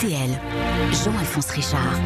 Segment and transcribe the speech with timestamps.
[0.00, 1.98] Jean-Alphonse Richard.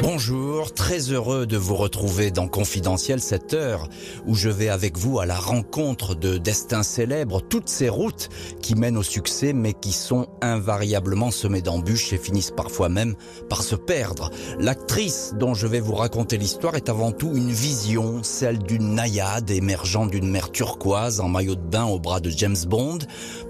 [0.00, 3.88] Bonjour, très heureux de vous retrouver dans Confidentiel cette heure
[4.26, 8.28] où je vais avec vous à la rencontre de destins célèbres, toutes ces routes
[8.62, 13.16] qui mènent au succès mais qui sont invariablement semées d'embûches et finissent parfois même
[13.48, 14.30] par se perdre.
[14.60, 19.50] L'actrice dont je vais vous raconter l'histoire est avant tout une vision, celle d'une naïade
[19.50, 22.98] émergeant d'une mer turquoise en maillot de bain au bras de James Bond,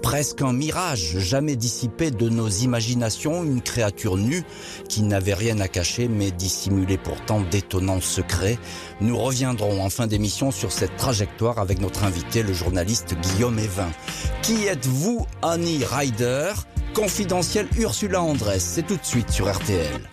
[0.01, 4.43] presque un mirage jamais dissipé de nos imaginations, une créature nue
[4.87, 8.57] qui n'avait rien à cacher mais dissimulé pourtant d'étonnants secrets.
[9.01, 13.89] Nous reviendrons en fin d'émission sur cette trajectoire avec notre invité, le journaliste Guillaume Evin.
[14.41, 16.53] Qui êtes-vous, Annie Ryder
[16.93, 20.09] Confidentiel Ursula Andress, c'est tout de suite sur RTL.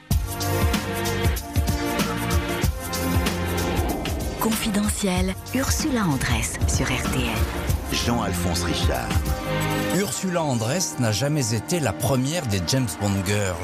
[4.47, 7.35] Confidentiel Ursula Andress sur RTL.
[7.91, 9.09] Jean-Alphonse Richard.
[9.99, 13.57] Ursula Andress n'a jamais été la première des James Bond Girls.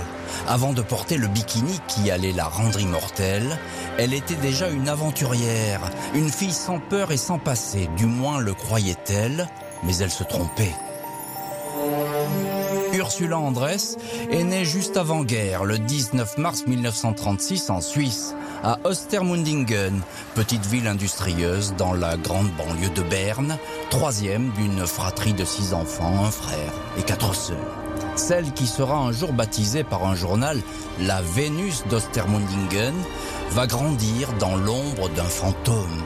[0.48, 3.60] Avant de porter le bikini qui allait la rendre immortelle,
[3.96, 8.52] elle était déjà une aventurière, une fille sans peur et sans passé, du moins le
[8.52, 9.48] croyait-elle,
[9.85, 10.74] mais elle se trompait.
[13.13, 13.99] Ursula Andress
[14.30, 20.01] est née juste avant-guerre, le 19 mars 1936 en Suisse, à Ostermundingen,
[20.35, 23.59] petite ville industrieuse dans la grande banlieue de Berne,
[23.91, 27.77] troisième d'une fratrie de six enfants, un frère et quatre sœurs.
[28.16, 30.59] Celle qui sera un jour baptisée par un journal
[30.99, 32.95] la Vénus d'Ostermundingen
[33.51, 36.02] va grandir dans l'ombre d'un fantôme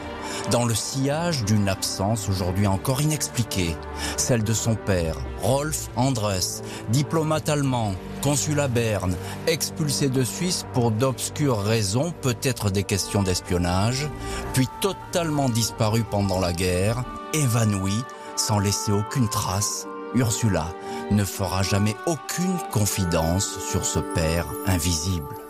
[0.51, 3.77] dans le sillage d'une absence aujourd'hui encore inexpliquée,
[4.17, 10.91] celle de son père, Rolf Andres, diplomate allemand, consul à Berne, expulsé de Suisse pour
[10.91, 14.09] d'obscures raisons, peut-être des questions d'espionnage,
[14.53, 17.95] puis totalement disparu pendant la guerre, évanoui,
[18.37, 20.67] sans laisser aucune trace, Ursula
[21.11, 25.46] ne fera jamais aucune confidence sur ce père invisible.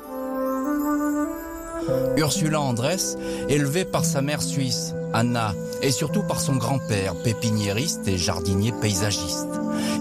[2.16, 3.16] Ursula Andress,
[3.48, 9.48] élevée par sa mère suisse, Anna, et surtout par son grand-père, pépiniériste et jardinier paysagiste.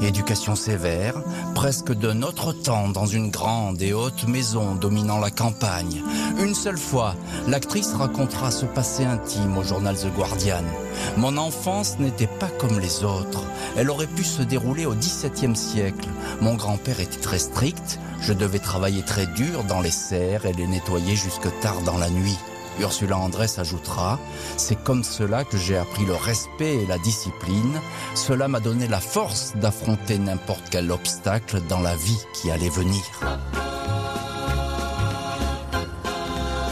[0.01, 1.15] Éducation sévère,
[1.53, 6.01] presque de notre temps dans une grande et haute maison dominant la campagne.
[6.39, 7.15] Une seule fois,
[7.47, 10.63] l'actrice racontera ce passé intime au journal The Guardian.
[11.17, 13.43] Mon enfance n'était pas comme les autres.
[13.77, 16.09] Elle aurait pu se dérouler au XVIIe siècle.
[16.41, 17.99] Mon grand-père était très strict.
[18.21, 22.09] Je devais travailler très dur dans les serres et les nettoyer jusque tard dans la
[22.09, 22.37] nuit.
[22.79, 24.19] Ursula Andress ajoutera
[24.57, 27.79] C'est comme cela que j'ai appris le respect et la discipline.
[28.13, 33.03] Cela m'a donné la force d'affronter n'importe quel obstacle dans la vie qui allait venir.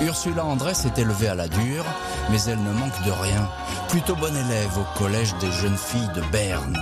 [0.02, 1.86] Ursula Andress est élevée à la dure,
[2.30, 3.50] mais elle ne manque de rien.
[3.88, 6.78] Plutôt bonne élève au collège des jeunes filles de Berne.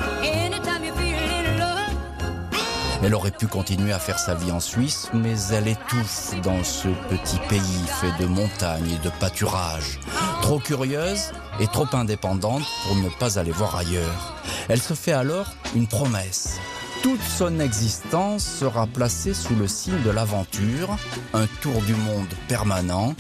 [3.04, 6.88] Elle aurait pu continuer à faire sa vie en Suisse, mais elle étouffe dans ce
[7.10, 10.00] petit pays fait de montagnes et de pâturages.
[10.44, 14.36] Trop curieuse et trop indépendante pour ne pas aller voir ailleurs.
[14.70, 16.60] Elle se fait alors une promesse.
[17.02, 20.96] Toute son existence sera placée sous le signe de l'aventure,
[21.34, 23.16] un tour du monde permanent.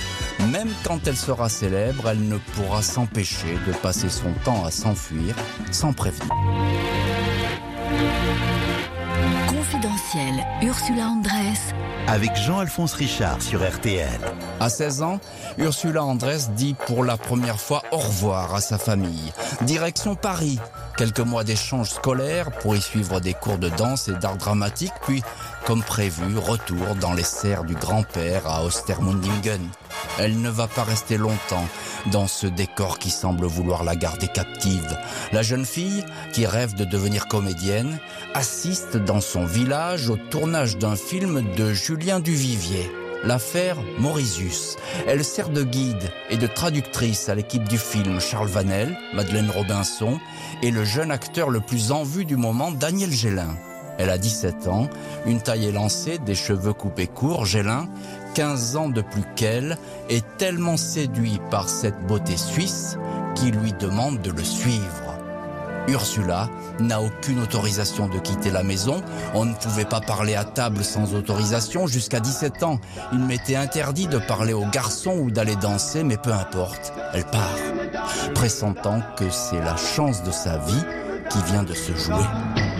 [0.51, 5.35] Même quand elle sera célèbre, elle ne pourra s'empêcher de passer son temps à s'enfuir
[5.71, 6.29] sans prévenir.
[10.61, 11.73] Ursula Andress
[12.07, 14.19] Avec Jean-Alphonse Richard sur RTL.
[14.59, 15.21] À 16 ans,
[15.57, 19.31] Ursula Andress dit pour la première fois au revoir à sa famille.
[19.61, 20.59] Direction Paris.
[20.97, 25.23] Quelques mois d'échanges scolaires pour y suivre des cours de danse et d'art dramatique, puis,
[25.71, 29.61] comme prévu, retour dans les serres du grand-père à Ostermundingen.
[30.19, 31.65] Elle ne va pas rester longtemps
[32.07, 34.97] dans ce décor qui semble vouloir la garder captive.
[35.31, 38.01] La jeune fille, qui rêve de devenir comédienne,
[38.33, 42.91] assiste dans son village au tournage d'un film de Julien Duvivier.
[43.23, 44.75] L'affaire Mauritius.
[45.07, 50.19] Elle sert de guide et de traductrice à l'équipe du film Charles Vanel, Madeleine Robinson
[50.63, 53.55] et le jeune acteur le plus en vue du moment, Daniel Gélin.
[53.97, 54.87] Elle a 17 ans,
[55.25, 57.45] une taille élancée, des cheveux coupés courts.
[57.45, 57.87] Gélin,
[58.33, 59.77] 15 ans de plus qu'elle,
[60.09, 62.97] est tellement séduit par cette beauté suisse
[63.35, 65.11] qu'il lui demande de le suivre.
[65.87, 66.49] Ursula
[66.79, 69.01] n'a aucune autorisation de quitter la maison.
[69.33, 72.79] On ne pouvait pas parler à table sans autorisation jusqu'à 17 ans.
[73.13, 77.55] Il m'était interdit de parler aux garçons ou d'aller danser, mais peu importe, elle part,
[78.33, 80.83] pressentant que c'est la chance de sa vie
[81.29, 82.70] qui vient de se jouer.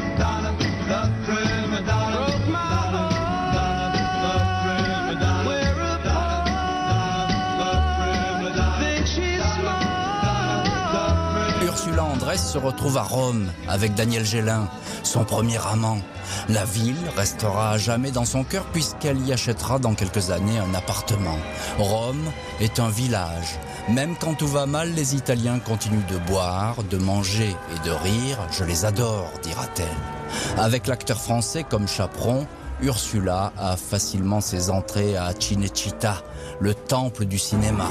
[12.37, 14.69] Se retrouve à Rome avec Daniel Gélin.
[15.03, 15.97] son premier amant.
[16.47, 20.73] La ville restera à jamais dans son cœur puisqu'elle y achètera dans quelques années un
[20.73, 21.37] appartement.
[21.77, 22.23] Rome
[22.61, 23.59] est un village.
[23.89, 28.37] Même quand tout va mal, les Italiens continuent de boire, de manger et de rire.
[28.51, 30.57] Je les adore, dira-t-elle.
[30.57, 32.47] Avec l'acteur français comme chaperon,
[32.81, 36.23] Ursula a facilement ses entrées à Cinecittà,
[36.59, 37.87] le temple du cinéma.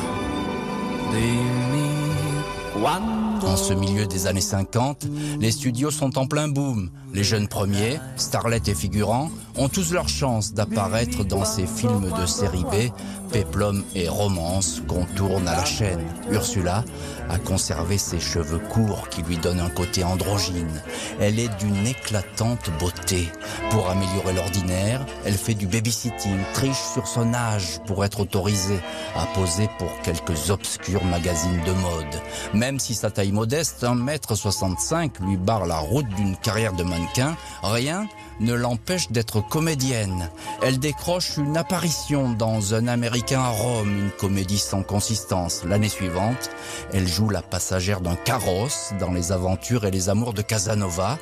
[3.42, 5.06] En ce milieu des années 50,
[5.40, 6.90] les studios sont en plein boom.
[7.12, 12.24] Les jeunes premiers, starlets et figurants, ont tous leur chance d'apparaître dans ces films de
[12.24, 12.90] série B,
[13.30, 16.02] péplum et romance qu'on tourne à la chaîne.
[16.30, 16.82] Ursula
[17.28, 20.82] a conservé ses cheveux courts qui lui donnent un côté androgyne.
[21.20, 23.28] Elle est d'une éclatante beauté.
[23.68, 28.80] Pour améliorer l'ordinaire, elle fait du babysitting, triche sur son âge pour être autorisée
[29.14, 32.20] à poser pour quelques obscurs magazines de mode.
[32.54, 38.08] Même si sa taille modeste, 1m65, lui barre la route d'une carrière de mannequin, rien
[38.40, 40.30] ne l'empêche d'être comédienne.
[40.62, 45.64] Elle décroche une apparition dans Un Américain à Rome, une comédie sans consistance.
[45.64, 46.48] L'année suivante,
[46.94, 51.18] elle joue la passagère d'un carrosse dans Les aventures et les amours de Casanova,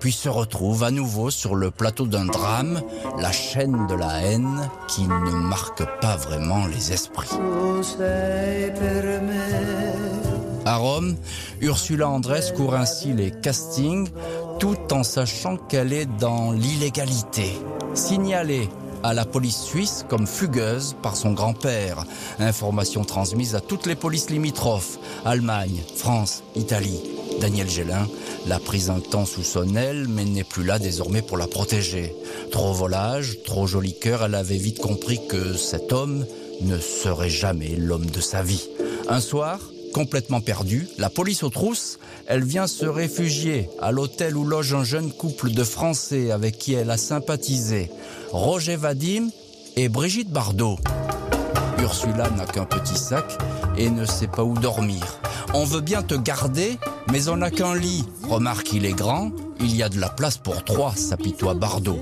[0.00, 2.82] puis se retrouve à nouveau sur le plateau d'un drame,
[3.18, 7.30] La chaîne de la haine, qui ne marque pas vraiment les esprits.
[10.64, 11.16] À Rome,
[11.62, 14.10] Ursula Andress court ainsi les castings
[14.58, 17.52] tout en sachant qu'elle est dans l'illégalité.
[17.94, 18.68] Signalée
[19.04, 22.04] à la police suisse comme fugueuse par son grand-père.
[22.40, 27.00] Information transmise à toutes les polices limitrophes, Allemagne, France, Italie.
[27.40, 28.08] Daniel Gélin
[28.48, 32.12] l'a prise un temps sous son aile, mais n'est plus là désormais pour la protéger.
[32.50, 36.26] Trop volage, trop joli cœur, elle avait vite compris que cet homme
[36.62, 38.68] ne serait jamais l'homme de sa vie.
[39.08, 39.60] Un soir,
[39.92, 44.84] complètement perdue, la police aux trousses, elle vient se réfugier à l'hôtel où loge un
[44.84, 47.90] jeune couple de Français avec qui elle a sympathisé,
[48.30, 49.28] Roger Vadim
[49.76, 50.76] et Brigitte Bardot.
[51.80, 53.38] Ursula n'a qu'un petit sac
[53.76, 55.20] et ne sait pas où dormir.
[55.54, 56.76] On veut bien te garder,
[57.10, 58.04] mais on n'a qu'un lit.
[58.28, 59.30] Remarque, il est grand,
[59.60, 62.00] il y a de la place pour trois, s'apitoie Bardot.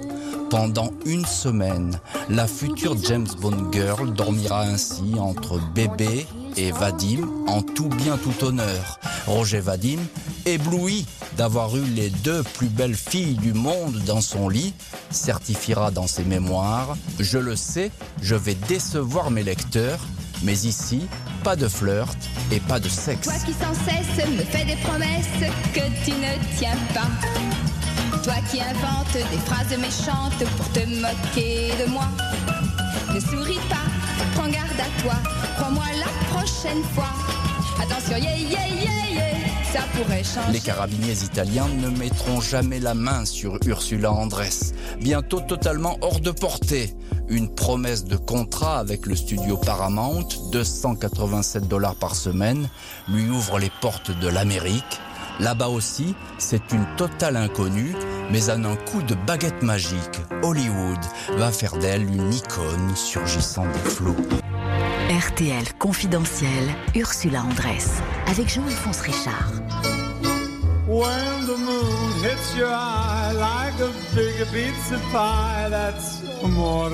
[0.51, 7.63] Pendant une semaine, la future James Bond Girl dormira ainsi entre bébé et Vadim en
[7.63, 8.99] tout bien tout honneur.
[9.27, 9.99] Roger Vadim,
[10.45, 11.07] ébloui
[11.37, 14.73] d'avoir eu les deux plus belles filles du monde dans son lit,
[15.11, 17.91] certifiera dans ses mémoires Je le sais,
[18.23, 20.01] je vais décevoir mes lecteurs,
[20.43, 21.07] mais ici,
[21.45, 22.17] pas de flirt
[22.51, 23.27] et pas de sexe.
[23.27, 27.09] Toi qui sans cesse me fais des promesses que tu ne tiens pas.
[28.23, 32.09] Toi qui inventes des phrases méchantes pour te moquer de moi.
[33.17, 33.77] Ne souris pas,
[34.35, 35.15] prends garde à toi,
[35.57, 37.09] crois-moi la prochaine fois.
[37.83, 40.53] Attention, yeah, yeah, yeah, yeah, ça pourrait changer.
[40.53, 46.31] Les carabiniers italiens ne mettront jamais la main sur Ursula Andress, bientôt totalement hors de
[46.31, 46.95] portée.
[47.31, 52.69] Une promesse de contrat avec le studio Paramount, 287 dollars par semaine,
[53.09, 55.01] lui ouvre les portes de l'Amérique.
[55.39, 57.95] Là-bas aussi, c'est une totale inconnue,
[58.31, 60.99] mais en un coup de baguette magique, Hollywood
[61.37, 64.17] va faire d'elle une icône surgissant des flots.
[65.11, 69.53] RTL confidentiel, Ursula Andress, avec Jean-Alphonse Richard.
[70.89, 76.91] When the moon hits your eye like a big pizza pie, that's amore.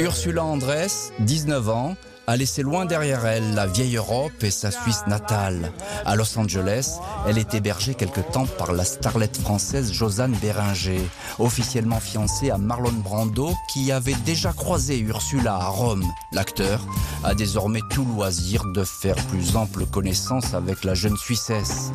[0.00, 5.02] Ursula Andress, 19 ans, a laissé loin derrière elle la vieille Europe et sa Suisse
[5.06, 5.72] natale.
[6.04, 11.02] À Los Angeles, elle est hébergée quelque temps par la starlette française Josanne Béringer,
[11.38, 16.04] officiellement fiancée à Marlon Brando qui avait déjà croisé Ursula à Rome.
[16.32, 16.86] L'acteur
[17.24, 21.92] a désormais tout loisir de faire plus ample connaissance avec la jeune Suissesse.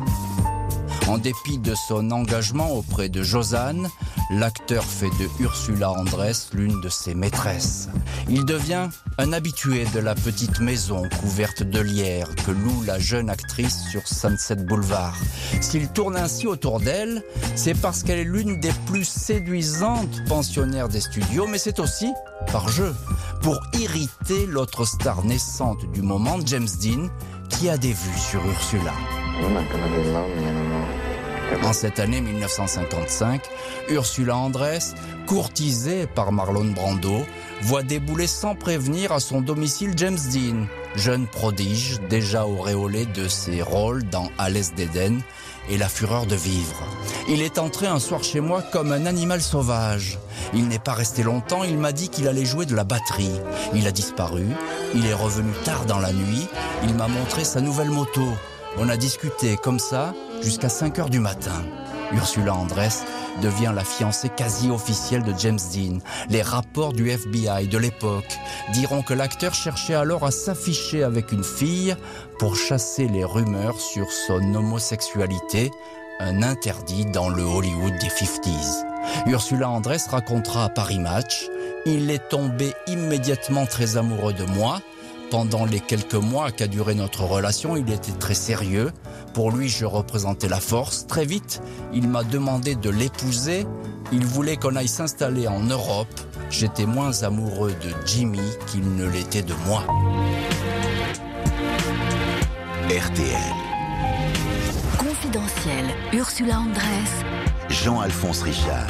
[1.08, 3.88] En dépit de son engagement auprès de Josanne,
[4.30, 7.88] l'acteur fait de Ursula Andress l'une de ses maîtresses.
[8.28, 13.30] Il devient un habitué de la petite maison couverte de lierre que loue la jeune
[13.30, 15.16] actrice sur Sunset Boulevard.
[15.62, 17.22] S'il tourne ainsi autour d'elle,
[17.54, 22.12] c'est parce qu'elle est l'une des plus séduisantes pensionnaires des studios, mais c'est aussi
[22.52, 22.94] par jeu,
[23.42, 27.08] pour irriter l'autre star naissante du moment, James Dean,
[27.48, 28.92] qui a des vues sur Ursula.
[31.64, 33.42] En cette année 1955,
[33.90, 34.94] Ursula Andress,
[35.26, 37.26] courtisée par Marlon Brando,
[37.62, 43.62] voit débouler sans prévenir à son domicile James Dean, jeune prodige déjà auréolé de ses
[43.62, 45.20] rôles dans l'Est d'Éden
[45.70, 46.82] et La Fureur de vivre.
[47.28, 50.18] Il est entré un soir chez moi comme un animal sauvage.
[50.54, 53.40] Il n'est pas resté longtemps, il m'a dit qu'il allait jouer de la batterie.
[53.74, 54.46] Il a disparu,
[54.94, 56.46] il est revenu tard dans la nuit,
[56.84, 58.26] il m'a montré sa nouvelle moto.
[58.78, 61.64] On a discuté comme ça jusqu'à 5 heures du matin.
[62.12, 63.04] Ursula Andress
[63.42, 65.98] devient la fiancée quasi officielle de James Dean.
[66.30, 68.38] Les rapports du FBI de l'époque
[68.72, 71.94] diront que l'acteur cherchait alors à s'afficher avec une fille
[72.38, 75.70] pour chasser les rumeurs sur son homosexualité,
[76.20, 78.84] un interdit dans le Hollywood des 50s.
[79.26, 81.48] Ursula Andress racontera à Paris Match
[81.86, 84.80] Il est tombé immédiatement très amoureux de moi.
[85.30, 88.92] Pendant les quelques mois qu'a duré notre relation, il était très sérieux.
[89.34, 91.06] Pour lui, je représentais la force.
[91.06, 91.60] Très vite,
[91.92, 93.66] il m'a demandé de l'épouser.
[94.10, 96.08] Il voulait qu'on aille s'installer en Europe.
[96.48, 99.84] J'étais moins amoureux de Jimmy qu'il ne l'était de moi.
[102.88, 103.54] RTL.
[104.96, 107.24] Confidentiel, Ursula Andress.
[107.68, 108.88] Jean-Alphonse Richard.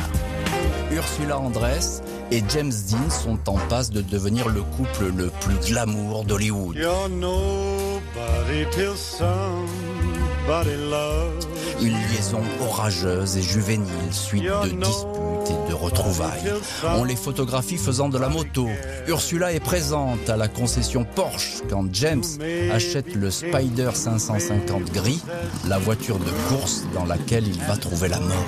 [0.93, 6.25] Ursula Andress et James Dean sont en passe de devenir le couple le plus glamour
[6.25, 6.77] d'Hollywood.
[11.81, 16.53] Une liaison orageuse et juvénile, suite de disputes et de retrouvailles.
[16.97, 18.69] On les photographie faisant de la moto.
[19.07, 22.25] Ursula est présente à la concession Porsche quand James
[22.73, 25.23] achète le Spider 550 gris,
[25.69, 28.45] la voiture de course dans laquelle il va trouver la mort.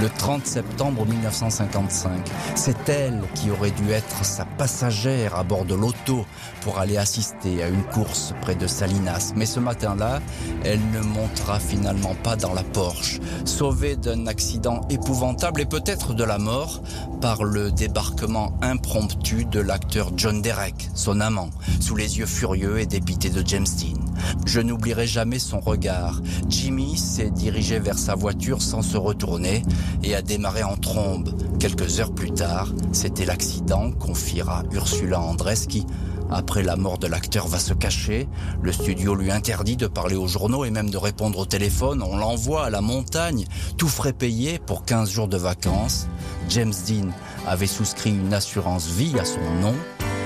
[0.00, 2.10] Le 30 septembre 1955,
[2.56, 6.26] c'est elle qui aurait dû être sa passagère à bord de l'auto
[6.62, 9.32] pour aller assister à une course près de Salinas.
[9.36, 10.20] Mais ce matin-là,
[10.64, 16.24] elle ne montera finalement pas dans la Porsche, sauvée d'un accident épouvantable et peut-être de
[16.24, 16.82] la mort
[17.20, 22.86] par le débarquement impromptu de l'acteur John Derek, son amant, sous les yeux furieux et
[22.86, 24.00] dépités de James Dean.
[24.46, 26.20] Je n'oublierai jamais son regard.
[26.48, 29.62] Jimmy s'est dirigé vers sa voiture sans se retourner
[30.02, 31.34] et a démarré en trombe.
[31.58, 35.86] Quelques heures plus tard, c'était l'accident, confiera Ursula Andress qui,
[36.30, 38.28] après la mort de l'acteur, va se cacher.
[38.62, 42.02] Le studio lui interdit de parler aux journaux et même de répondre au téléphone.
[42.02, 43.44] On l'envoie à la montagne,
[43.76, 46.08] tout frais payé pour 15 jours de vacances.
[46.48, 47.08] James Dean
[47.46, 49.74] avait souscrit une assurance vie à son nom.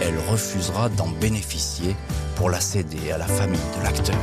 [0.01, 1.97] Elle refusera d'en bénéficier
[2.37, 4.17] pour la céder à la famille de l'acteur.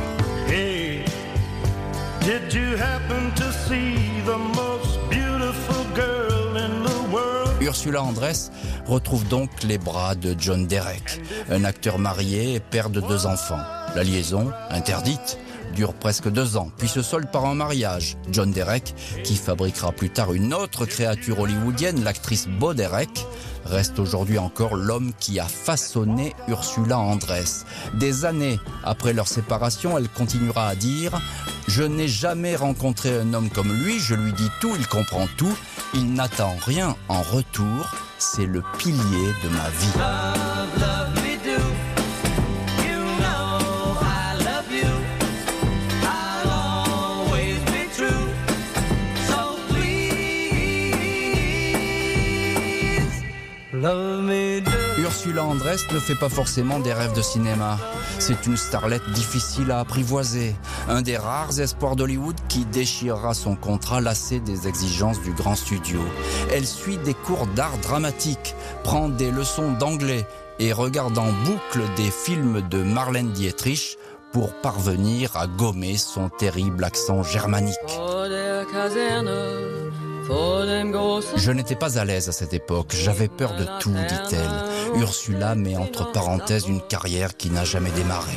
[7.66, 8.50] Ursula Andress
[8.86, 11.20] retrouve donc les bras de John Derek,
[11.50, 13.60] un acteur marié et père de deux enfants.
[13.94, 15.38] La liaison, interdite,
[15.76, 18.16] dure presque deux ans, puis se solde par un mariage.
[18.32, 23.26] John Derek, qui fabriquera plus tard une autre créature hollywoodienne, l'actrice Bo Derek,
[23.66, 27.66] reste aujourd'hui encore l'homme qui a façonné Ursula Andress.
[27.94, 31.20] Des années après leur séparation, elle continuera à dire
[31.68, 35.56] Je n'ai jamais rencontré un homme comme lui, je lui dis tout, il comprend tout,
[35.94, 41.15] il n'attend rien en retour, c'est le pilier de ma vie.
[55.36, 57.78] Ne fait pas forcément des rêves de cinéma.
[58.18, 60.56] C'est une starlette difficile à apprivoiser,
[60.88, 66.00] un des rares espoirs d'Hollywood qui déchirera son contrat lassé des exigences du grand studio.
[66.54, 70.26] Elle suit des cours d'art dramatique, prend des leçons d'anglais
[70.58, 73.98] et regarde en boucle des films de Marlène Dietrich
[74.32, 77.76] pour parvenir à gommer son terrible accent germanique.
[77.88, 78.26] For
[80.28, 85.00] Je n'étais pas à l'aise à cette époque, j'avais peur de tout, dit-elle.
[85.00, 88.36] Ursula met entre parenthèses une carrière qui n'a jamais démarré,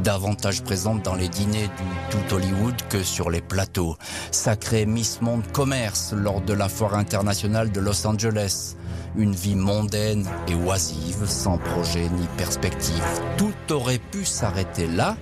[0.00, 3.96] davantage présente dans les dîners du tout Hollywood que sur les plateaux.
[4.30, 8.74] Sacrée Miss Monde Commerce lors de la foire internationale de Los Angeles.
[9.16, 13.02] Une vie mondaine et oisive, sans projet ni perspective.
[13.36, 15.16] Tout aurait pu s'arrêter là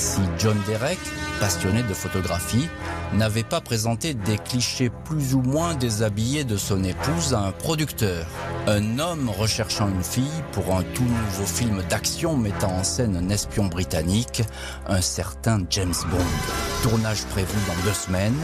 [0.00, 0.98] si John Derek,
[1.40, 2.68] passionné de photographie,
[3.12, 8.26] n'avait pas présenté des clichés plus ou moins déshabillés de son épouse à un producteur.
[8.66, 13.28] Un homme recherchant une fille pour un tout nouveau film d'action mettant en scène un
[13.28, 14.42] espion britannique,
[14.88, 16.82] un certain James Bond.
[16.82, 18.40] Tournage prévu dans deux semaines.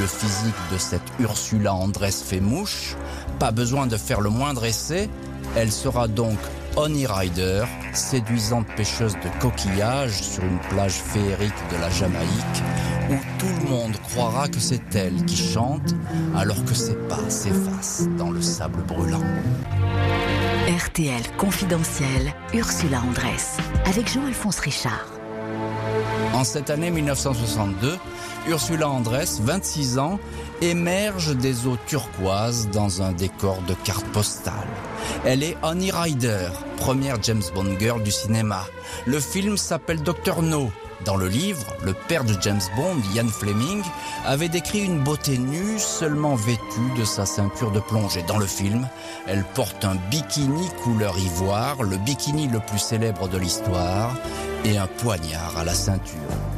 [0.00, 2.96] Le physique de cette Ursula Andress fait mouche.
[3.38, 5.08] Pas besoin de faire le moindre essai.
[5.56, 6.38] Elle sera donc
[6.76, 12.62] Honey Rider, séduisante pêcheuse de coquillages sur une plage féerique de la Jamaïque,
[13.10, 15.94] où tout le monde croira que c'est elle qui chante,
[16.36, 19.22] alors que ses pas s'effacent dans le sable brûlant.
[20.68, 23.56] RTL confidentiel, Ursula Andress.
[23.86, 25.06] Avec Jean-Alphonse Richard.
[26.34, 27.96] En cette année 1962,
[28.48, 30.18] Ursula Andress, 26 ans,
[30.62, 34.68] émerge des eaux turquoises dans un décor de carte postale.
[35.24, 38.64] Elle est Honey Rider, première James Bond girl du cinéma.
[39.06, 40.70] Le film s'appelle Dr No,
[41.04, 43.82] Dans le livre, le père de James Bond, Ian Fleming,
[44.24, 48.24] avait décrit une beauté nue seulement vêtue de sa ceinture de plongée.
[48.26, 48.88] Dans le film,
[49.26, 54.16] elle porte un bikini couleur ivoire, le bikini le plus célèbre de l'histoire,
[54.64, 56.55] et un poignard à la ceinture.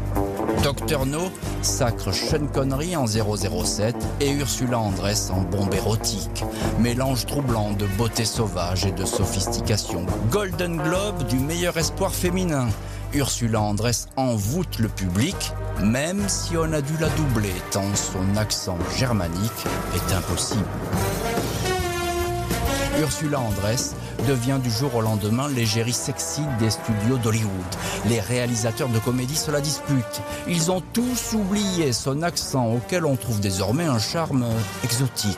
[0.62, 1.30] Dr No
[1.62, 6.44] sacre Sean Connery en 007 et Ursula Andress en bombe érotique.
[6.78, 10.04] Mélange troublant de beauté sauvage et de sophistication.
[10.30, 12.68] Golden Globe du meilleur espoir féminin.
[13.14, 15.36] Ursula Andress envoûte le public,
[15.82, 20.64] même si on a dû la doubler tant son accent germanique est impossible.
[23.00, 23.94] Ursula Andress
[24.26, 27.52] devient du jour au lendemain l'égérie sexy des studios d'Hollywood.
[28.06, 30.22] Les réalisateurs de comédie se la disputent.
[30.48, 34.46] Ils ont tous oublié son accent auquel on trouve désormais un charme
[34.82, 35.36] exotique.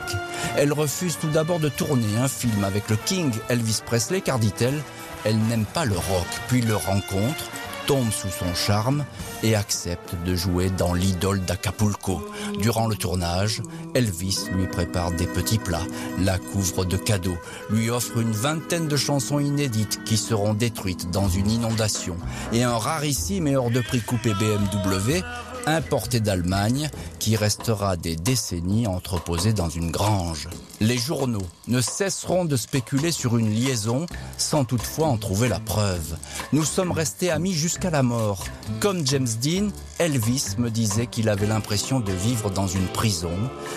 [0.57, 4.81] Elle refuse tout d'abord de tourner un film avec le King Elvis Presley car dit-elle,
[5.23, 7.45] elle n'aime pas le rock, puis le rencontre
[7.87, 9.05] tombe sous son charme
[9.43, 12.21] et accepte de jouer dans l'idole d'Acapulco.
[12.59, 13.61] Durant le tournage,
[13.93, 15.85] Elvis lui prépare des petits plats,
[16.19, 17.37] la couvre de cadeaux,
[17.69, 22.17] lui offre une vingtaine de chansons inédites qui seront détruites dans une inondation
[22.53, 25.21] et un rarissime et hors de prix coupé BMW
[25.65, 26.89] importé d'Allemagne
[27.19, 30.49] qui restera des décennies entreposé dans une grange.
[30.79, 34.05] Les journaux ne cesseront de spéculer sur une liaison
[34.37, 36.17] sans toutefois en trouver la preuve.
[36.53, 38.43] Nous sommes restés amis jusqu'à la mort.
[38.79, 43.31] Comme James Dean, Elvis me disait qu'il avait l'impression de vivre dans une prison.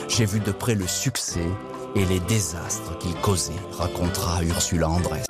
[0.09, 1.47] J'ai vu de près le succès
[1.95, 5.27] et les désastres qu'il causait, racontera Ursula Andress.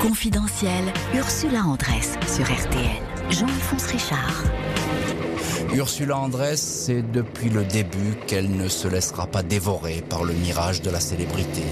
[0.00, 3.02] Confidentiel, Ursula Andress sur RTL.
[3.30, 4.44] Jean-Alphonse Richard.
[5.74, 10.82] Ursula Andress sait depuis le début qu'elle ne se laissera pas dévorer par le mirage
[10.82, 11.62] de la célébrité.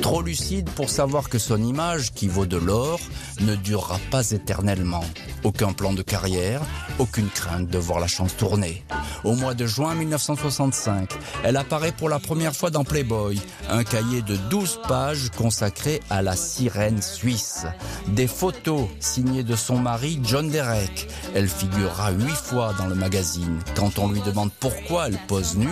[0.00, 2.98] Trop lucide pour savoir que son image, qui vaut de l'or,
[3.40, 5.04] ne durera pas éternellement.
[5.44, 6.62] Aucun plan de carrière,
[6.98, 8.84] aucune crainte de voir la chance tourner.
[9.24, 11.10] Au mois de juin 1965,
[11.44, 16.22] elle apparaît pour la première fois dans Playboy, un cahier de 12 pages consacré à
[16.22, 17.66] la sirène suisse.
[18.08, 21.08] Des photos signées de son mari John Derek.
[21.34, 23.58] Elle figurera huit fois dans le magazine.
[23.74, 25.68] Quand on lui demande pourquoi elle pose nue,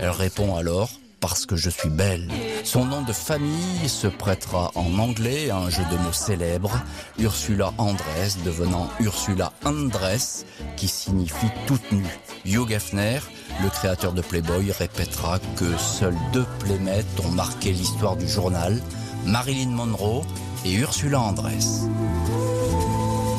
[0.00, 2.28] elle répond alors parce que je suis belle.
[2.64, 6.72] Son nom de famille se prêtera en anglais à un jeu de mots célèbre,
[7.18, 10.46] Ursula Andress devenant Ursula Andress,
[10.76, 12.04] qui signifie toute nue.
[12.44, 13.20] Hugh Hefner,
[13.62, 18.80] le créateur de Playboy, répétera que seuls deux playmates ont marqué l'histoire du journal,
[19.26, 20.24] Marilyn Monroe
[20.64, 21.82] et Ursula Andress.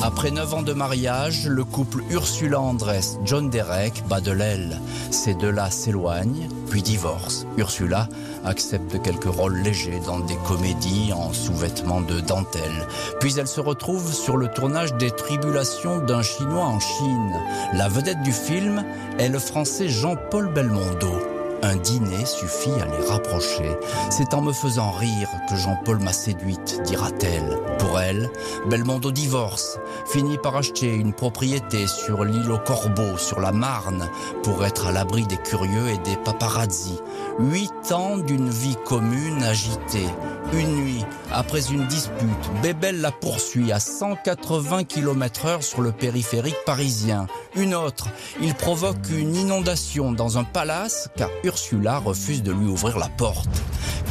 [0.06, 4.80] Après 9 ans de mariage, le couple Ursula Andress, John Derek bat de l'aile.
[5.10, 7.44] Ces deux-là s'éloignent, puis divorcent.
[7.56, 8.08] Ursula
[8.44, 12.86] accepte quelques rôles légers dans des comédies en sous-vêtements de dentelle.
[13.18, 17.32] Puis elle se retrouve sur le tournage des Tribulations d'un Chinois en Chine.
[17.72, 18.84] La vedette du film
[19.18, 21.35] est le français Jean-Paul Belmondo.
[21.66, 23.76] Un dîner suffit à les rapprocher.
[24.08, 27.58] C'est en me faisant rire que Jean-Paul m'a séduite, dira-t-elle.
[27.80, 28.30] Pour elle,
[28.70, 34.08] Belmondo divorce, finit par acheter une propriété sur l'île aux Corbeaux, sur la Marne,
[34.44, 37.00] pour être à l'abri des curieux et des paparazzis.
[37.38, 40.08] Huit ans d'une vie commune agitée.
[40.54, 46.56] Une nuit, après une dispute, Bébel la poursuit à 180 km heure sur le périphérique
[46.64, 47.26] parisien.
[47.54, 48.08] Une autre,
[48.40, 53.50] il provoque une inondation dans un palace car Ursula refuse de lui ouvrir la porte.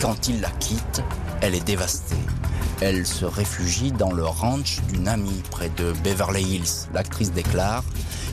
[0.02, 1.02] Quand il la quitte,
[1.42, 2.16] elle est dévastée.
[2.80, 6.90] Elle se réfugie dans le ranch d'une amie près de Beverly Hills.
[6.94, 7.84] L'actrice déclare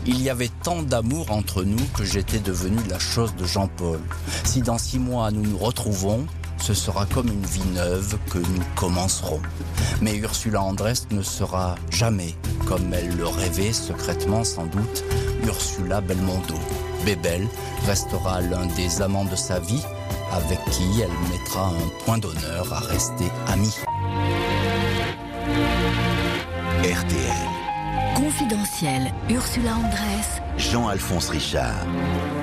[0.07, 4.01] Il y avait tant d'amour entre nous que j'étais devenue la chose de Jean-Paul.
[4.45, 6.27] Si dans six mois nous nous retrouvons,
[6.59, 9.41] ce sera comme une vie neuve que nous commencerons.
[10.01, 12.35] Mais Ursula Andress ne sera jamais,
[12.67, 15.05] comme elle le rêvait secrètement sans doute,
[15.45, 16.55] Ursula Belmondo.
[17.05, 17.47] Bébel
[17.87, 19.83] restera l'un des amants de sa vie
[20.33, 23.75] avec qui elle mettra un point d'honneur à rester amie.
[26.83, 27.62] RTL.
[28.15, 30.43] Confidentiel, Ursula Andress.
[30.59, 31.87] Jean-Alphonse Richard.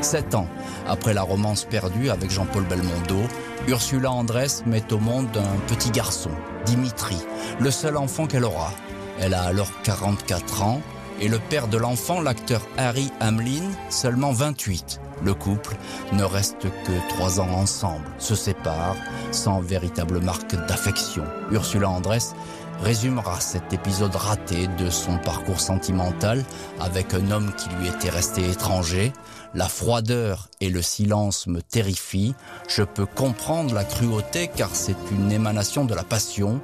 [0.01, 0.47] Sept ans
[0.87, 3.21] après la romance perdue avec Jean-Paul Belmondo,
[3.67, 6.31] Ursula Andress met au monde un petit garçon,
[6.65, 7.17] Dimitri,
[7.59, 8.71] le seul enfant qu'elle aura.
[9.19, 10.81] Elle a alors 44 ans
[11.21, 14.99] et le père de l'enfant, l'acteur Harry Hamlin, seulement 28.
[15.23, 15.75] Le couple
[16.13, 18.95] ne reste que trois ans ensemble, se sépare
[19.31, 21.23] sans véritable marque d'affection.
[21.51, 22.35] Ursula Andress
[22.81, 26.43] résumera cet épisode raté de son parcours sentimental
[26.79, 29.11] avec un homme qui lui était resté étranger.
[29.53, 32.35] La froideur et le silence me terrifient.
[32.67, 36.61] Je peux comprendre la cruauté car c'est une émanation de la passion.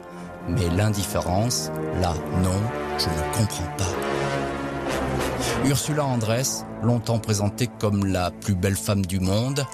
[0.47, 2.13] Mais l'indifférence, là,
[2.43, 2.61] non,
[2.99, 3.91] je ne comprends pas.
[5.65, 9.65] Ursula Andress, longtemps présentée comme la plus belle femme du monde,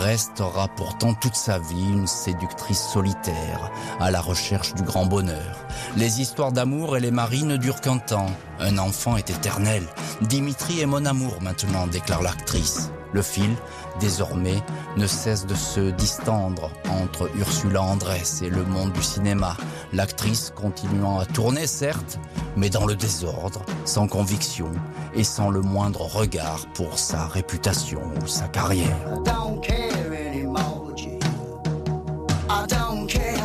[0.00, 5.66] restera pourtant toute sa vie une séductrice solitaire, à la recherche du grand bonheur.
[5.96, 8.30] Les histoires d'amour et les maris ne durent qu'un temps.
[8.60, 9.86] Un enfant est éternel.
[10.22, 12.90] Dimitri est mon amour maintenant, déclare l'actrice.
[13.12, 13.54] Le fil,
[14.00, 14.62] désormais,
[14.96, 19.56] ne cesse de se distendre entre Ursula Andress et le monde du cinéma.
[19.92, 22.18] L'actrice continuant à tourner, certes,
[22.56, 24.70] mais dans le désordre, sans conviction
[25.14, 28.96] et sans le moindre regard pour sa réputation ou sa carrière.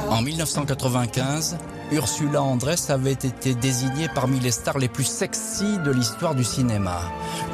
[0.10, 1.58] En 1995,
[1.92, 7.02] Ursula Andress avait été désignée parmi les stars les plus sexy de l'histoire du cinéma.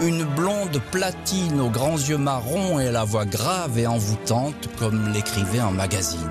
[0.01, 5.13] Une blonde platine aux grands yeux marrons et à la voix grave et envoûtante comme
[5.13, 6.29] l'écrivait un magazine.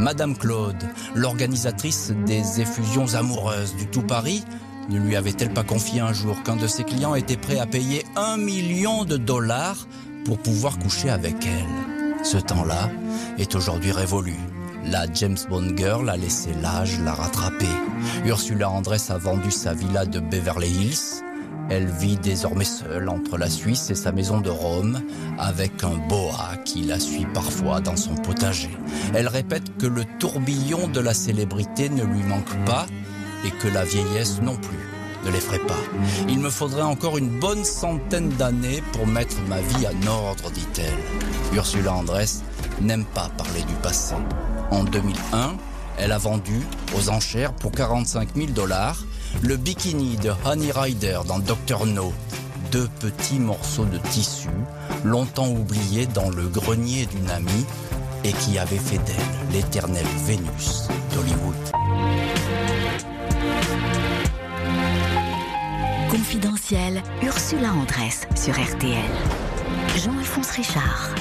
[0.00, 0.82] Madame Claude,
[1.14, 4.44] l'organisatrice des effusions amoureuses du tout Paris,
[4.88, 8.04] ne lui avait-elle pas confié un jour qu'un de ses clients était prêt à payer
[8.16, 9.86] un million de dollars
[10.24, 12.24] pour pouvoir coucher avec elle?
[12.24, 12.90] Ce temps-là
[13.38, 14.36] est aujourd'hui révolu.
[14.90, 17.66] La James Bond Girl a laissé l'âge la rattraper.
[18.24, 21.22] Ursula Andress a vendu sa villa de Beverly Hills.
[21.68, 25.00] Elle vit désormais seule entre la Suisse et sa maison de Rome,
[25.38, 28.70] avec un boa qui la suit parfois dans son potager.
[29.12, 32.86] Elle répète que le tourbillon de la célébrité ne lui manque pas
[33.44, 34.88] et que la vieillesse non plus
[35.24, 35.74] ne l'effraie pas.
[36.28, 41.56] Il me faudrait encore une bonne centaine d'années pour mettre ma vie en ordre, dit-elle.
[41.56, 42.44] Ursula Andress
[42.80, 44.14] n'aime pas parler du passé.
[44.70, 45.56] En 2001,
[45.98, 46.60] elle a vendu
[46.96, 49.04] aux enchères pour 45 000 dollars
[49.42, 51.86] le bikini de Honey Rider dans Dr.
[51.86, 52.12] No.
[52.72, 54.48] Deux petits morceaux de tissu,
[55.04, 57.66] longtemps oubliés dans le grenier d'une amie
[58.24, 59.16] et qui avait fait d'elle
[59.52, 61.54] l'éternelle Vénus d'Hollywood.
[66.10, 68.98] Confidentiel, Ursula Andress sur RTL.
[69.96, 71.14] Jean-Alphonse Richard.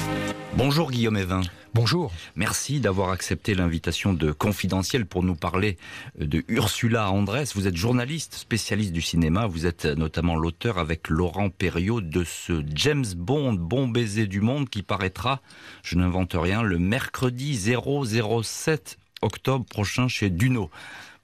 [0.58, 1.42] Bonjour Guillaume Evin.
[1.74, 2.14] Bonjour.
[2.38, 5.78] Merci d'avoir accepté l'invitation de Confidentiel pour nous parler
[6.18, 7.58] de Ursula Andress.
[7.58, 9.48] Vous êtes journaliste, spécialiste du cinéma.
[9.48, 14.70] Vous êtes notamment l'auteur avec Laurent Perriot de ce James Bond, bon baiser du monde,
[14.70, 15.42] qui paraîtra,
[15.84, 20.70] je n'invente rien, le mercredi 007 octobre prochain chez Duno.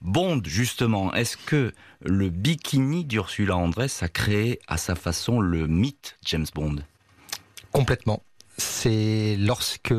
[0.01, 6.17] Bond, justement, est-ce que le bikini d'Ursula Andress a créé à sa façon le mythe
[6.25, 6.79] James Bond?
[7.71, 8.21] Complètement.
[8.57, 9.93] C'est lorsque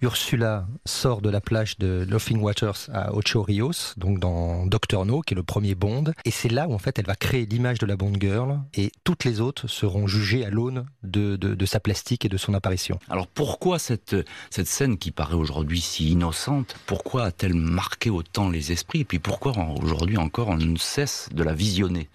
[0.00, 5.20] Ursula sort de la plage de Laughing Waters à Ocho Rios, donc dans Doctor No,
[5.20, 7.78] qui est le premier Bond, et c'est là où en fait elle va créer l'image
[7.78, 11.66] de la Bond Girl, et toutes les autres seront jugées à l'aune de, de, de
[11.66, 12.98] sa plastique et de son apparition.
[13.10, 14.16] Alors pourquoi cette,
[14.50, 19.00] cette scène qui paraît aujourd'hui si innocente, pourquoi a-t-elle marqué autant les esprits?
[19.00, 22.08] Et puis pourquoi aujourd'hui encore on ne cesse de la visionner?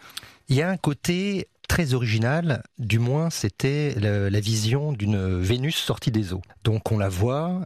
[0.49, 6.11] Il y a un côté très original, du moins c'était la vision d'une Vénus sortie
[6.11, 6.41] des eaux.
[6.63, 7.61] Donc on la voit,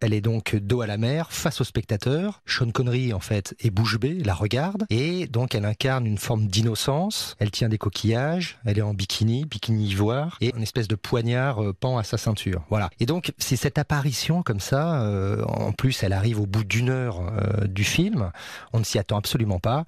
[0.00, 2.42] elle est donc dos à la mer, face au spectateur.
[2.46, 6.46] Sean Connery en fait est bouche bée, la regarde, et donc elle incarne une forme
[6.46, 7.36] d'innocence.
[7.38, 11.62] Elle tient des coquillages, elle est en bikini, bikini ivoire, et une espèce de poignard
[11.62, 12.64] euh, pend à sa ceinture.
[12.70, 12.90] Voilà.
[12.98, 15.02] Et donc c'est cette apparition comme ça.
[15.04, 18.30] euh, en plus, elle arrive au bout d'une heure euh, du film.
[18.72, 19.84] On ne s'y attend absolument pas.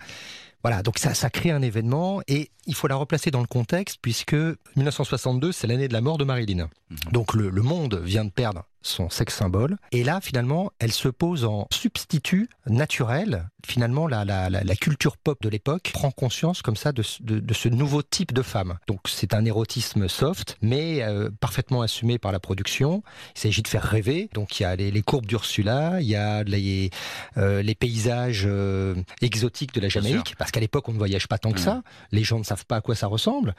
[0.63, 3.99] Voilà, donc ça, ça crée un événement et il faut la replacer dans le contexte
[4.01, 4.35] puisque
[4.77, 6.69] 1962, c'est l'année de la mort de Marilyn.
[7.11, 11.09] Donc le, le monde vient de perdre son sexe symbole et là finalement elle se
[11.09, 13.49] pose en substitut naturel.
[13.65, 17.39] Finalement la, la, la, culture pop de l'époque prend conscience comme ça de, ce- de,
[17.39, 18.77] de ce nouveau type de femme.
[18.89, 23.05] Donc c'est un érotisme soft mais euh, parfaitement assumé par la production.
[23.37, 24.29] Il s'agit de faire rêver.
[24.35, 26.91] Donc il y a les, les courbes d'Ursula, il y a les,
[27.37, 31.39] euh, les paysages euh, exotiques de la Jamaïque, parce qu'à l'époque on ne voyage pas
[31.39, 31.83] tant que ça.
[32.11, 33.55] Les gens ne savent pas à quoi ça ressemble.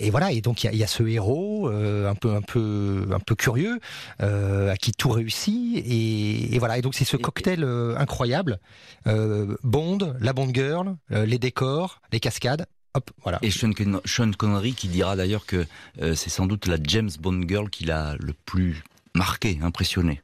[0.00, 0.30] Et voilà.
[0.30, 3.18] Et donc il y a, il y a ce héros un peu un peu un
[3.20, 3.80] peu curieux
[4.70, 5.76] à qui tout réussit.
[5.76, 6.78] Et, et voilà.
[6.78, 8.58] Et donc c'est ce cocktail euh, incroyable.
[9.06, 12.66] Euh, Bond, la Bond girl, euh, les décors, les cascades.
[12.94, 13.38] Hop, voilà.
[13.42, 15.66] Et Sean, Con- Sean Connery qui dira d'ailleurs que
[16.00, 18.82] euh, c'est sans doute la James Bond girl qui l'a le plus
[19.14, 20.22] marqué, impressionné.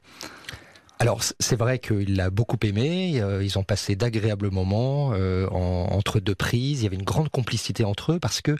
[0.97, 3.19] Alors c'est vrai qu'il l'a beaucoup aimé.
[3.21, 6.79] euh, ils ont passé d'agréables moments euh, en- entre deux prises.
[6.79, 8.55] Il y avait une grande complicité entre eux parce que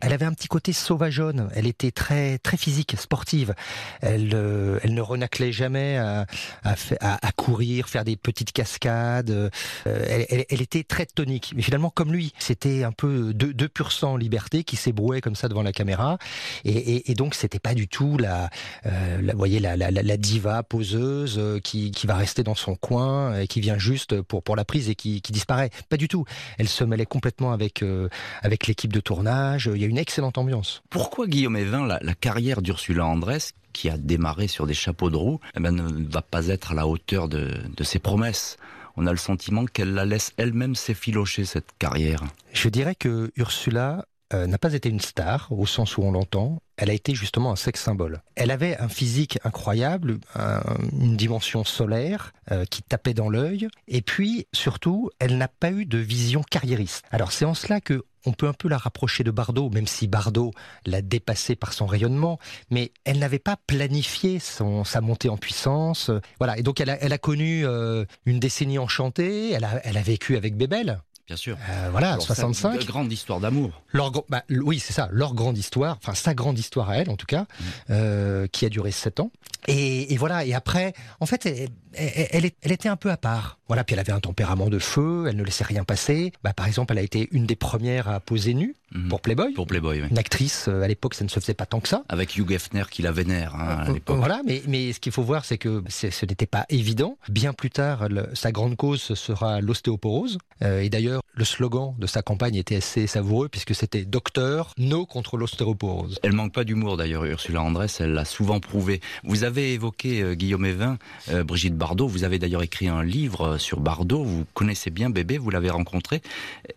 [0.00, 1.50] elle avait un petit côté sauvageonne.
[1.52, 3.54] Elle était très très physique, sportive.
[4.02, 6.26] Elle euh, elle ne renaclait jamais à,
[6.62, 9.30] à, à- courir, faire des petites cascades.
[9.30, 9.50] euh,
[9.86, 11.52] elle, elle- était très tonique.
[11.56, 15.34] Mais finalement comme lui, c'était un peu deux, deux pur sang liberté qui s'ébrouait comme
[15.34, 16.18] ça devant la caméra.
[16.64, 18.48] Et, et, et donc c'était pas du tout la,
[18.84, 22.74] la vous voyez la, la, la- diva poseuse qui qui, qui va rester dans son
[22.74, 25.70] coin et qui vient juste pour, pour la prise et qui, qui disparaît.
[25.88, 26.24] Pas du tout.
[26.58, 28.08] Elle se mêlait complètement avec, euh,
[28.42, 29.70] avec l'équipe de tournage.
[29.74, 30.82] Il y a une excellente ambiance.
[30.90, 35.16] Pourquoi Guillaume Evin, la, la carrière d'Ursula Andress, qui a démarré sur des chapeaux de
[35.16, 38.56] roue, eh ben, ne va pas être à la hauteur de, de ses promesses?
[38.96, 42.24] On a le sentiment qu'elle la laisse elle-même s'effilocher cette carrière.
[42.52, 46.60] Je dirais que Ursula euh, n'a pas été une star au sens où on l'entend.
[46.80, 48.22] Elle a été justement un sex symbole.
[48.36, 50.62] Elle avait un physique incroyable, un,
[50.98, 55.84] une dimension solaire euh, qui tapait dans l'œil, et puis surtout, elle n'a pas eu
[55.84, 57.04] de vision carriériste.
[57.10, 60.06] Alors c'est en cela que on peut un peu la rapprocher de Bardot, même si
[60.06, 60.52] Bardot
[60.86, 62.38] l'a dépassée par son rayonnement,
[62.70, 66.10] mais elle n'avait pas planifié son, sa montée en puissance.
[66.38, 69.96] Voilà, et donc elle a, elle a connu euh, une décennie enchantée, elle a, elle
[69.96, 71.56] a vécu avec Bébel, Bien sûr.
[71.70, 72.80] Euh, voilà, Alors 65.
[72.80, 73.84] Une grande histoire d'amour.
[73.92, 77.14] Leur, bah, oui, c'est ça, leur grande histoire, enfin sa grande histoire à elle en
[77.14, 77.64] tout cas, mmh.
[77.90, 79.30] euh, qui a duré sept ans.
[79.68, 83.16] Et, et, voilà, et après, en fait, elle, elle, elle, elle, était un peu à
[83.16, 83.59] part.
[83.70, 86.32] Voilà, puis elle avait un tempérament de feu, elle ne laissait rien passer.
[86.42, 89.06] Bah, par exemple, elle a été une des premières à poser nue mmh.
[89.06, 89.52] pour Playboy.
[89.52, 90.08] Pour Playboy, oui.
[90.10, 92.02] Une actrice, euh, à l'époque, ça ne se faisait pas tant que ça.
[92.08, 94.16] Avec Hugh Hefner qui la vénère hein, à l'époque.
[94.16, 97.16] Voilà, mais, mais ce qu'il faut voir, c'est que ce n'était pas évident.
[97.28, 100.38] Bien plus tard, le, sa grande cause sera l'ostéoporose.
[100.62, 105.06] Euh, et d'ailleurs, le slogan de sa campagne était assez savoureux puisque c'était Docteur, no
[105.06, 106.18] contre l'ostéoporose.
[106.22, 109.00] Elle manque pas d'humour d'ailleurs, Ursula Andress, elle l'a souvent prouvé.
[109.22, 110.98] Vous avez évoqué euh, Guillaume Evin,
[111.30, 115.38] euh, Brigitte Bardot, vous avez d'ailleurs écrit un livre sur Bardot, vous connaissez bien Bébé,
[115.38, 116.22] vous l'avez rencontrée.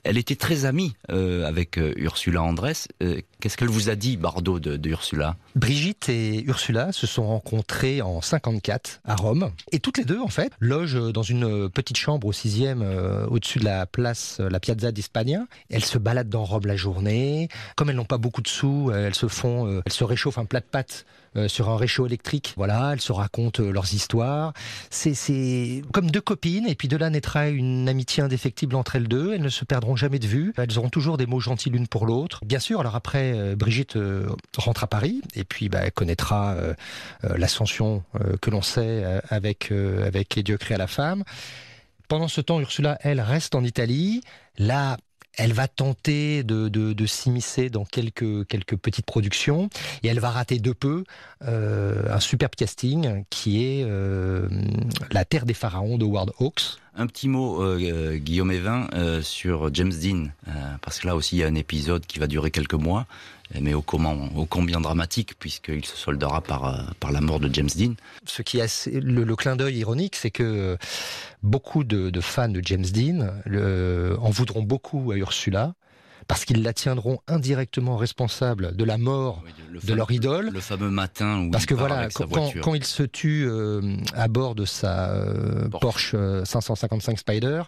[0.04, 2.88] Elle était très amie euh, avec euh, Ursula Andress.
[3.02, 5.36] Euh, Qu'est-ce qu'elle vous a dit, Bardot, de, Ursula?
[5.56, 9.52] Brigitte et Ursula se sont rencontrées en 54 à Rome.
[9.72, 13.60] Et toutes les deux, en fait, logent dans une petite chambre au sixième, euh, au-dessus
[13.60, 15.46] de la place, la Piazza d'Hispania.
[15.70, 17.50] Elles se baladent dans Rome la journée.
[17.76, 20.60] Comme elles n'ont pas beaucoup de sous, elles se font, elles se réchauffent un plat
[20.60, 22.54] de pâtes euh, sur un réchaud électrique.
[22.58, 24.54] Voilà, elles se racontent euh, leurs histoires.
[24.90, 29.34] C'est comme deux copines, et puis de là naîtra une amitié indéfectible entre elles deux.
[29.34, 30.54] Elles ne se perdront jamais de vue.
[30.58, 32.40] Elles auront toujours des mots gentils l'une pour l'autre.
[32.46, 33.98] Bien sûr, alors après, euh, Brigitte
[34.58, 36.56] rentre à Paris, et puis bah, elle connaîtra
[37.24, 38.04] l'ascension
[38.42, 41.24] que l'on sait avec, avec Les dieux créés à la femme.
[42.08, 44.22] Pendant ce temps, Ursula, elle, reste en Italie.
[44.58, 44.98] Là,
[45.38, 49.70] elle va tenter de, de, s'immiscer dans quelques, petites productions
[50.04, 51.04] et elle va rater de peu
[51.44, 54.48] euh, un superbe casting qui est euh,
[55.12, 56.78] La Terre des Pharaons de Howard Hawks.
[56.96, 58.88] Un petit mot, euh, Guillaume Evin,
[59.22, 60.28] sur James Dean,
[60.82, 63.08] parce que là aussi il y a un épisode qui va durer quelques mois,
[63.60, 67.70] mais au, comment, au combien dramatique, puisqu'il se soldera par, par la mort de James
[67.76, 67.94] Dean.
[68.26, 68.60] Ce qui
[68.92, 70.78] le, le clin d'œil ironique, c'est que
[71.44, 75.76] beaucoup de, de, fans de James Dean le, en voudront beaucoup à Ursula,
[76.28, 80.50] parce qu'ils la tiendront indirectement responsable de la mort oui, de leur idole.
[80.52, 84.28] Le fameux matin où parce il que voilà, quand, quand, il se tue euh, à
[84.28, 87.64] bord de sa euh, Porsche, Porsche 555 Spider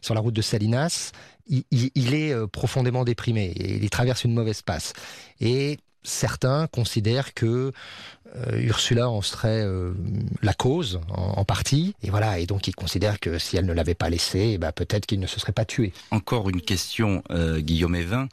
[0.00, 1.12] sur la route de Salinas,
[1.46, 4.92] il, est euh, profondément déprimé il traverse une mauvaise passe.
[5.40, 7.72] Et certains considèrent que
[8.36, 9.92] euh, Ursula en serait euh,
[10.42, 11.94] la cause en, en, partie.
[12.02, 15.06] Et voilà et donc ils considèrent que si elle ne l'avait pas laissé bah, peut-être
[15.06, 15.92] qu'il ne se serait pas tué.
[16.10, 18.28] Encore une question euh, Guillaume Evin.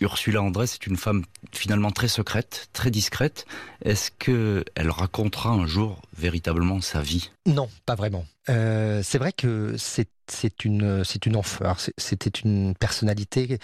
[0.00, 3.46] Ursula André c'est une femme finalement très secrète très discrète.
[3.84, 7.30] Est-ce que elle racontera un jour véritablement sa vie?
[7.46, 8.24] Non pas vraiment.
[8.46, 11.40] C'est vrai que c'est c'est une c'est une
[11.96, 13.58] c'était une personnalité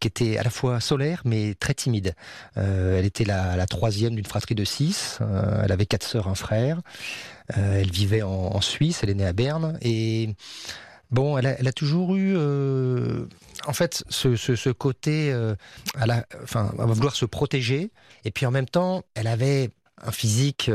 [0.00, 2.14] qui était à la fois solaire mais très timide.
[2.54, 6.34] Elle était la, la troisième d'une fratrie de six euh, elle avait quatre sœurs un
[6.34, 6.80] frère.
[7.56, 9.78] Euh, elle vivait en, Suisse elle est née à Berne.
[9.82, 10.34] Et
[11.10, 13.26] Bon, elle a, toujours eu, euh,
[13.66, 15.30] en fait, ce, côté,
[15.94, 17.90] à à vouloir se protéger,
[18.24, 19.68] et puis en même temps, elle avait
[20.02, 20.70] un physique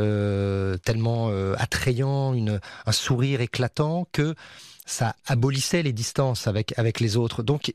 [0.84, 4.36] tellement attrayant, une, un sourire éclatant que
[4.86, 7.41] ça abolissait les distances avec avec les autres.
[7.41, 7.73] Donc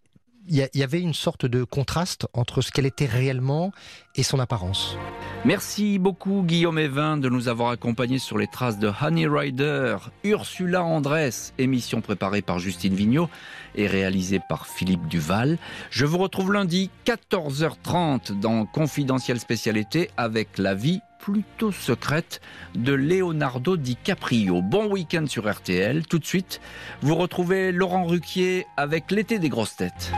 [0.48, 3.72] il y, avait une sorte de contraste entre ce qu'elle était réellement
[4.16, 4.96] et son apparence.
[5.44, 10.82] Merci beaucoup Guillaume Evin de nous avoir accompagnés sur les traces de Honey Rider, Ursula
[10.82, 13.28] Andress, émission préparée par Justine Vignot
[13.74, 15.58] et réalisée par Philippe Duval.
[15.90, 22.40] Je vous retrouve lundi 14h30 dans Confidentiel spécialité avec la vie plutôt secrète
[22.74, 24.60] de Leonardo DiCaprio.
[24.60, 26.04] Bon week-end sur RTL.
[26.04, 26.60] Tout de suite,
[27.00, 30.12] vous retrouvez Laurent Ruquier avec l'été des grosses têtes.